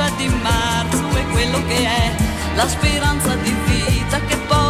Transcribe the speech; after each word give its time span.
pioggia 0.00 0.10
di 0.16 0.28
marzo 0.42 1.16
e 1.16 1.24
quello 1.30 1.62
che 1.66 1.84
è 1.84 2.14
la 2.54 2.66
speranza 2.66 3.34
di 3.36 3.54
vita 3.66 4.18
che 4.26 4.36
poi 4.48 4.69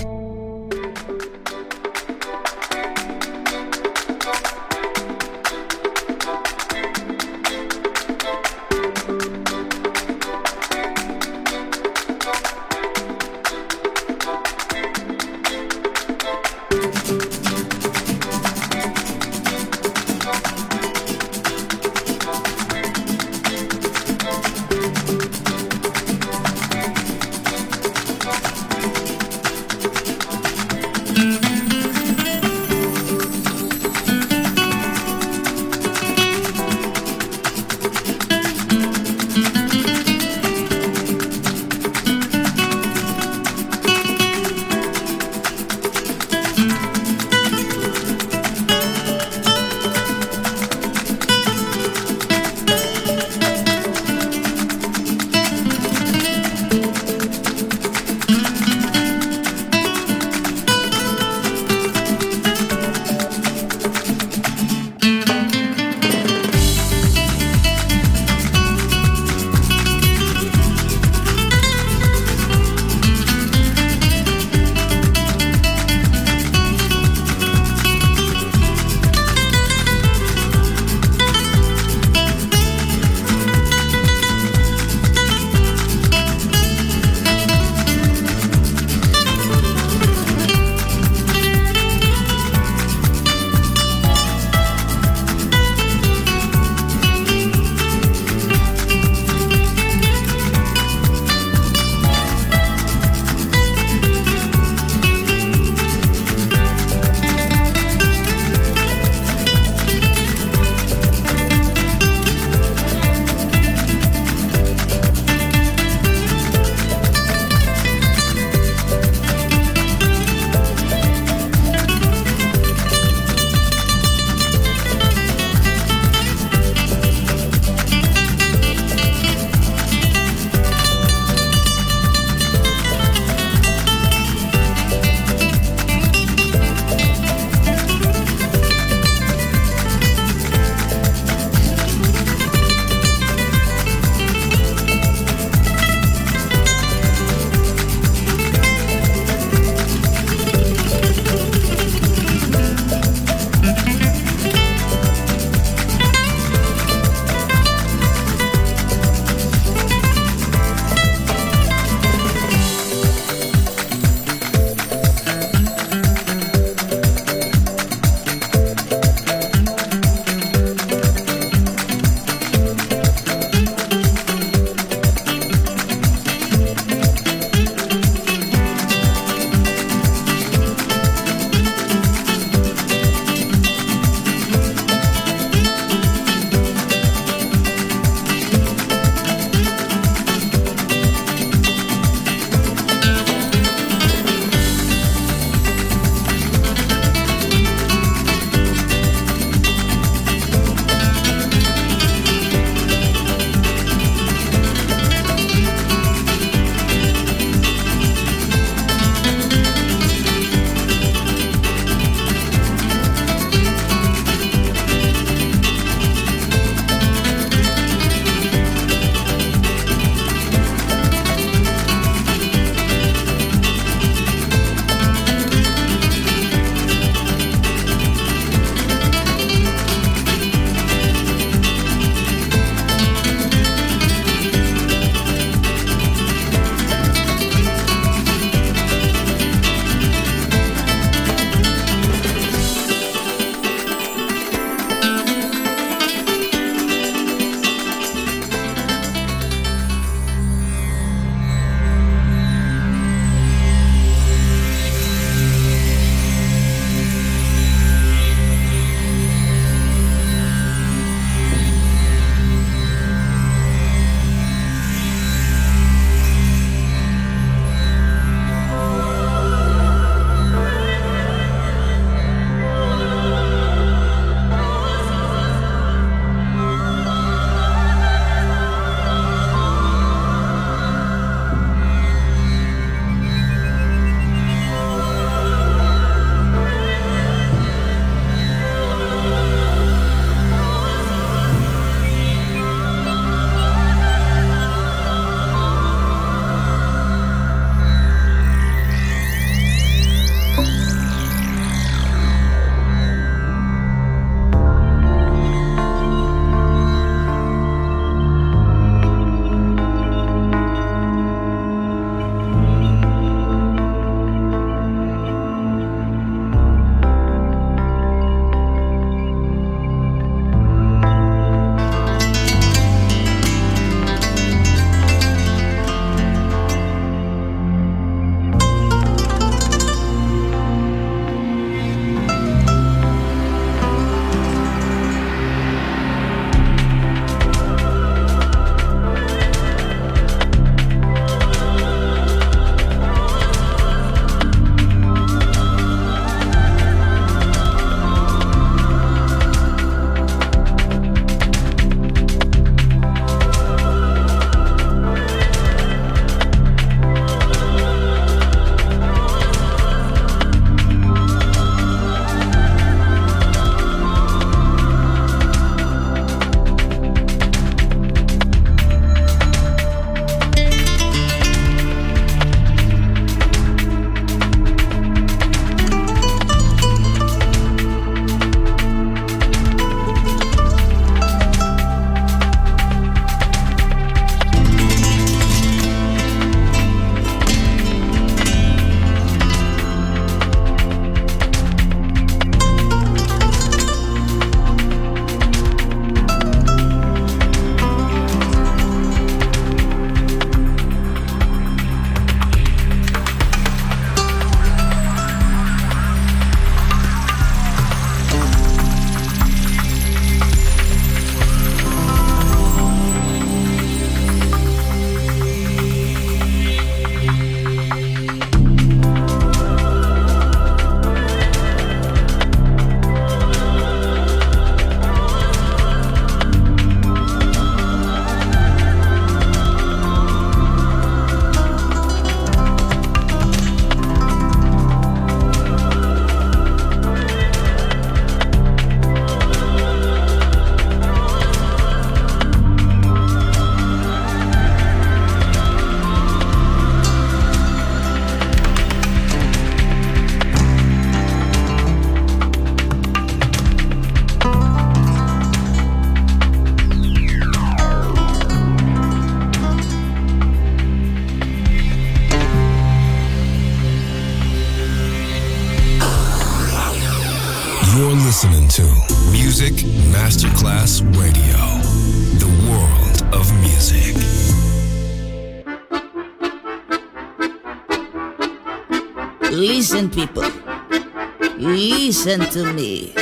Listen 482.21 482.45
to 482.53 482.71
me. 482.73 483.17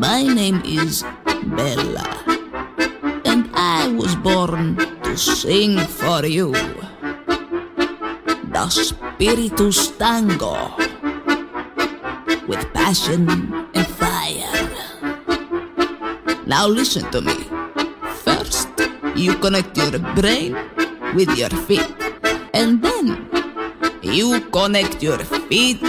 My 0.00 0.24
name 0.24 0.64
is 0.64 1.04
Bella, 1.44 2.08
and 3.28 3.52
I 3.52 3.92
was 3.92 4.16
born 4.16 4.80
to 5.04 5.12
sing 5.12 5.76
for 5.84 6.24
you. 6.24 6.56
The 8.48 8.64
Spiritus 8.72 9.92
Tango 10.00 10.72
with 12.48 12.64
passion 12.72 13.28
and 13.76 13.86
fire. 14.00 14.72
Now 16.48 16.64
listen 16.66 17.04
to 17.12 17.20
me. 17.20 17.36
First, 18.24 18.72
you 19.14 19.36
connect 19.36 19.76
your 19.76 20.00
brain 20.16 20.56
with 21.12 21.28
your 21.36 21.52
feet, 21.68 21.92
and 22.56 22.80
then 22.80 23.28
you 24.00 24.40
connect 24.48 25.02
your 25.02 25.20
feet 25.52 25.84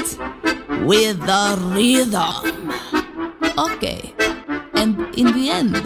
with 0.87 1.19
the 1.19 1.45
rhythm. 1.75 2.71
Okay, 3.59 4.13
and 4.73 4.95
in 5.15 5.27
the 5.33 5.49
end, 5.49 5.83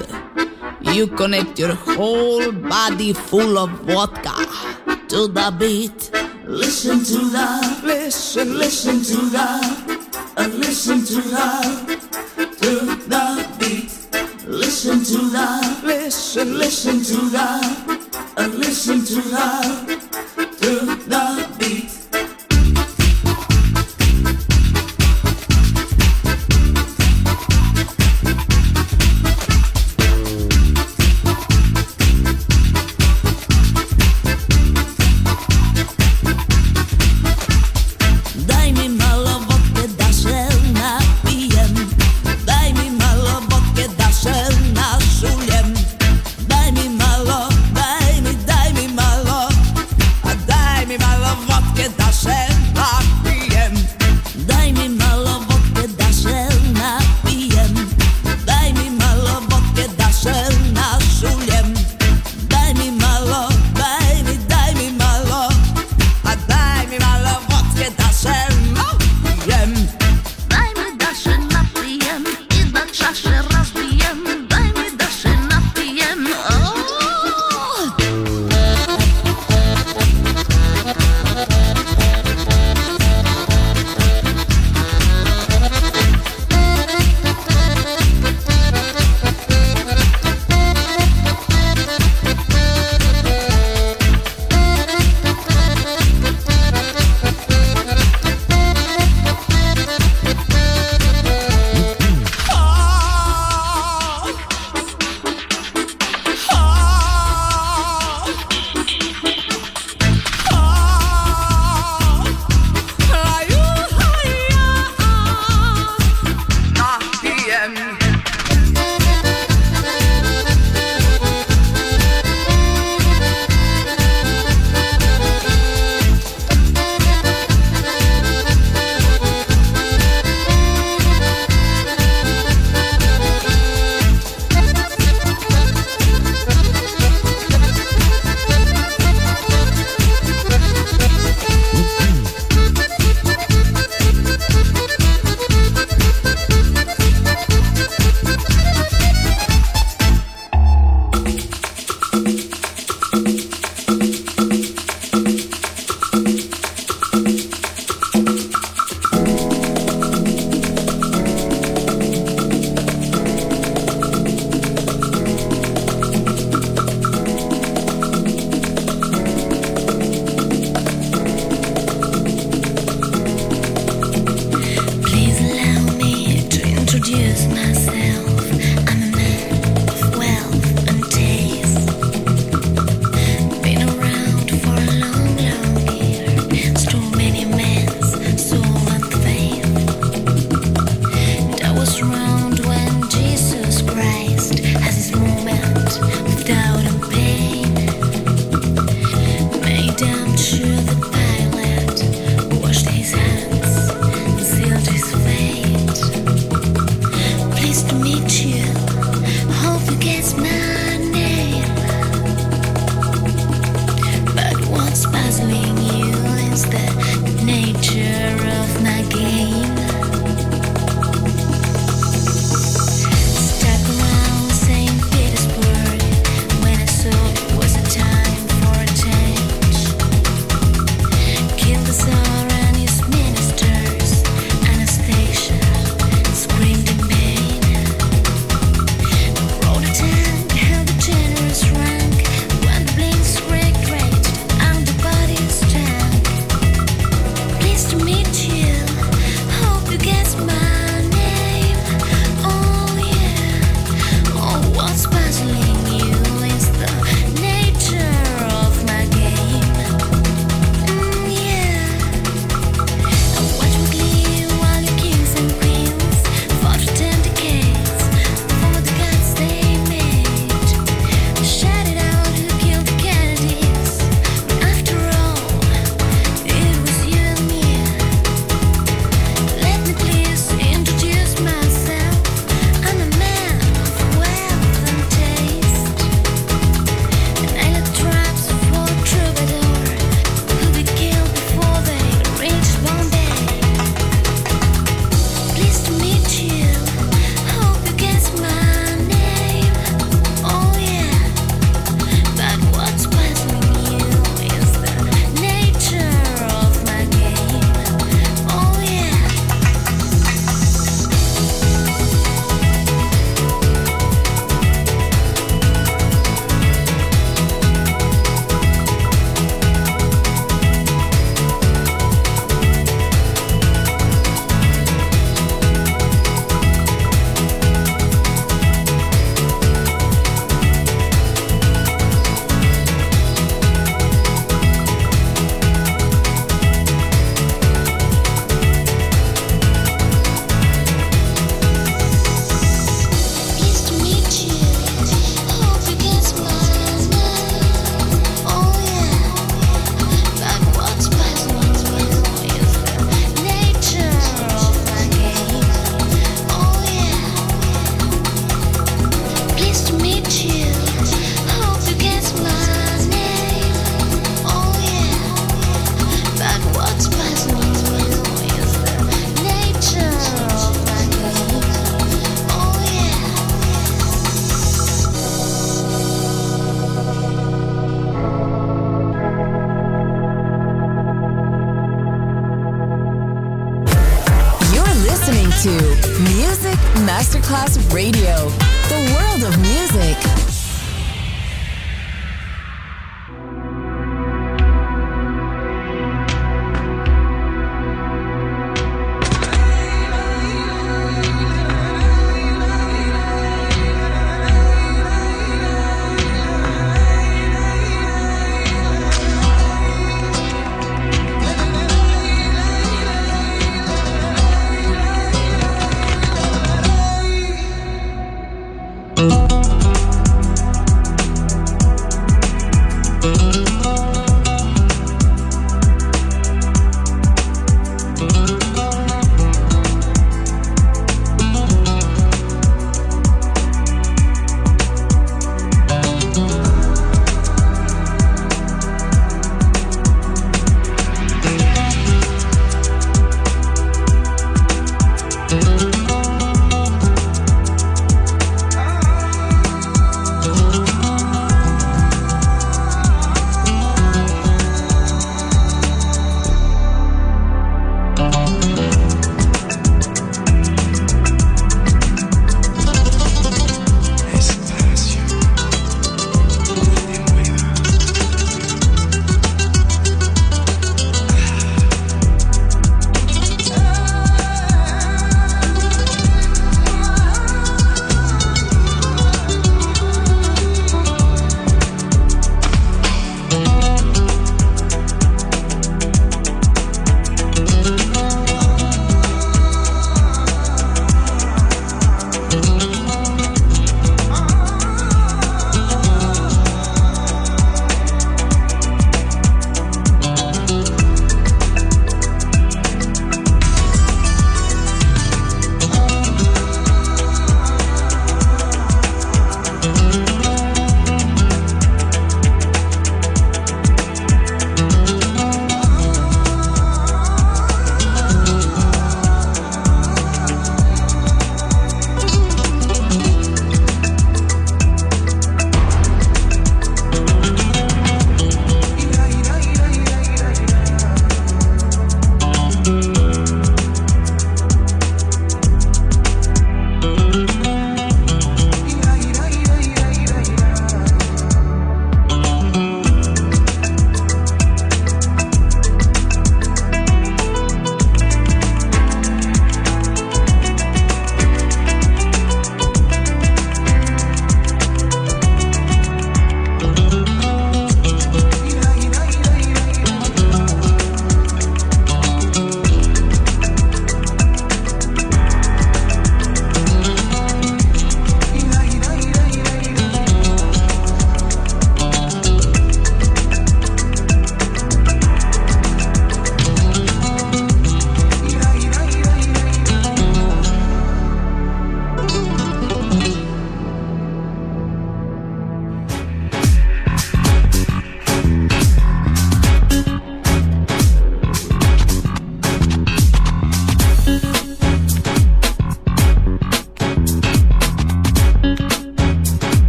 you 0.94 1.08
connect 1.08 1.58
your 1.58 1.74
whole 1.74 2.52
body 2.52 3.12
full 3.12 3.58
of 3.58 3.72
vodka 3.82 4.36
to 5.08 5.28
the 5.28 5.56
beat. 5.58 6.12
Listen 6.46 7.00
to 7.04 7.18
the, 7.34 7.82
listen, 7.84 8.58
listen 8.60 9.02
to 9.02 9.18
the, 9.36 9.50
uh, 10.38 10.48
listen 10.54 11.04
to 11.04 11.16
the, 11.34 11.50
to 12.62 12.72
the 13.10 13.26
beat. 13.58 13.90
Listen 14.48 15.04
to 15.04 15.18
the, 15.34 15.82
listen, 15.84 16.58
listen 16.60 17.04
to 17.04 17.18
the, 17.36 17.50
uh, 18.38 18.48
listen 18.54 19.04
to 19.04 19.16
the, 19.16 19.91